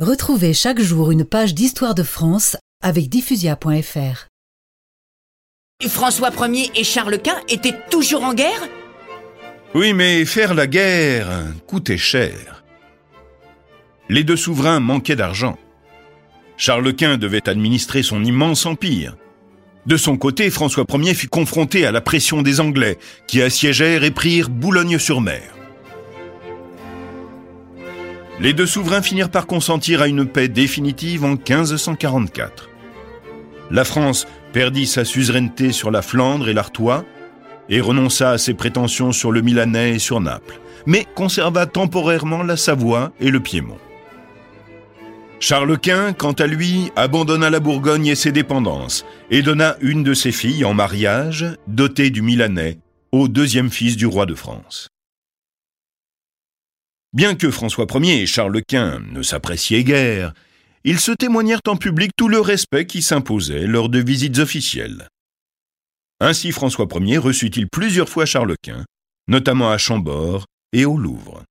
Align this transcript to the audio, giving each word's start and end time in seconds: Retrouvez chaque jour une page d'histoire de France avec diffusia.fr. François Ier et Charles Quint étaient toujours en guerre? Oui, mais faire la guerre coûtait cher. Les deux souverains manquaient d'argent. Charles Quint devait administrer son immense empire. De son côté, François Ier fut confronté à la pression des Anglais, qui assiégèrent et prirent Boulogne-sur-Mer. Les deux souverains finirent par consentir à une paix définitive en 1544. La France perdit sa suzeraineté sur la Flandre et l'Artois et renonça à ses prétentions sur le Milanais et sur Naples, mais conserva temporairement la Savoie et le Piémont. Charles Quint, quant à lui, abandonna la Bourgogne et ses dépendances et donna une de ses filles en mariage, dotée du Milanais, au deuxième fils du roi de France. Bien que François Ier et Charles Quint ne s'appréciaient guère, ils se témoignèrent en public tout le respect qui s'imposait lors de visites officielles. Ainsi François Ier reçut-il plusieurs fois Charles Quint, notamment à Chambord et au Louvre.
Retrouvez 0.00 0.54
chaque 0.54 0.80
jour 0.80 1.10
une 1.10 1.24
page 1.24 1.54
d'histoire 1.54 1.92
de 1.92 2.04
France 2.04 2.56
avec 2.80 3.08
diffusia.fr. 3.08 4.28
François 5.88 6.30
Ier 6.46 6.70
et 6.76 6.84
Charles 6.84 7.18
Quint 7.18 7.40
étaient 7.48 7.74
toujours 7.90 8.22
en 8.22 8.32
guerre? 8.32 8.68
Oui, 9.74 9.94
mais 9.94 10.24
faire 10.24 10.54
la 10.54 10.68
guerre 10.68 11.26
coûtait 11.66 11.98
cher. 11.98 12.62
Les 14.08 14.22
deux 14.22 14.36
souverains 14.36 14.78
manquaient 14.78 15.16
d'argent. 15.16 15.58
Charles 16.56 16.94
Quint 16.94 17.18
devait 17.18 17.48
administrer 17.48 18.04
son 18.04 18.22
immense 18.22 18.66
empire. 18.66 19.16
De 19.86 19.96
son 19.96 20.16
côté, 20.16 20.48
François 20.50 20.84
Ier 20.94 21.14
fut 21.14 21.26
confronté 21.26 21.84
à 21.86 21.90
la 21.90 22.00
pression 22.00 22.42
des 22.42 22.60
Anglais, 22.60 22.98
qui 23.26 23.42
assiégèrent 23.42 24.04
et 24.04 24.12
prirent 24.12 24.48
Boulogne-sur-Mer. 24.48 25.57
Les 28.40 28.52
deux 28.52 28.66
souverains 28.66 29.02
finirent 29.02 29.30
par 29.30 29.46
consentir 29.46 30.00
à 30.00 30.06
une 30.06 30.26
paix 30.26 30.48
définitive 30.48 31.24
en 31.24 31.30
1544. 31.30 32.68
La 33.70 33.84
France 33.84 34.26
perdit 34.52 34.86
sa 34.86 35.04
suzeraineté 35.04 35.72
sur 35.72 35.90
la 35.90 36.02
Flandre 36.02 36.48
et 36.48 36.54
l'Artois 36.54 37.04
et 37.68 37.80
renonça 37.80 38.30
à 38.30 38.38
ses 38.38 38.54
prétentions 38.54 39.12
sur 39.12 39.32
le 39.32 39.42
Milanais 39.42 39.96
et 39.96 39.98
sur 39.98 40.20
Naples, 40.20 40.60
mais 40.86 41.04
conserva 41.16 41.66
temporairement 41.66 42.42
la 42.44 42.56
Savoie 42.56 43.12
et 43.20 43.30
le 43.30 43.40
Piémont. 43.40 43.78
Charles 45.40 45.78
Quint, 45.78 46.12
quant 46.14 46.32
à 46.32 46.46
lui, 46.46 46.90
abandonna 46.96 47.50
la 47.50 47.60
Bourgogne 47.60 48.06
et 48.06 48.14
ses 48.14 48.32
dépendances 48.32 49.04
et 49.30 49.42
donna 49.42 49.76
une 49.80 50.02
de 50.02 50.14
ses 50.14 50.32
filles 50.32 50.64
en 50.64 50.74
mariage, 50.74 51.46
dotée 51.66 52.10
du 52.10 52.22
Milanais, 52.22 52.78
au 53.12 53.28
deuxième 53.28 53.70
fils 53.70 53.96
du 53.96 54.06
roi 54.06 54.26
de 54.26 54.34
France. 54.34 54.88
Bien 57.18 57.34
que 57.34 57.50
François 57.50 57.88
Ier 57.94 58.22
et 58.22 58.26
Charles 58.26 58.62
Quint 58.62 59.00
ne 59.10 59.22
s'appréciaient 59.22 59.82
guère, 59.82 60.34
ils 60.84 61.00
se 61.00 61.10
témoignèrent 61.10 61.58
en 61.66 61.74
public 61.74 62.12
tout 62.16 62.28
le 62.28 62.38
respect 62.38 62.86
qui 62.86 63.02
s'imposait 63.02 63.66
lors 63.66 63.88
de 63.88 63.98
visites 63.98 64.38
officielles. 64.38 65.08
Ainsi 66.20 66.52
François 66.52 66.86
Ier 66.94 67.18
reçut-il 67.18 67.66
plusieurs 67.66 68.08
fois 68.08 68.24
Charles 68.24 68.54
Quint, 68.62 68.84
notamment 69.26 69.72
à 69.72 69.78
Chambord 69.78 70.44
et 70.72 70.84
au 70.84 70.96
Louvre. 70.96 71.42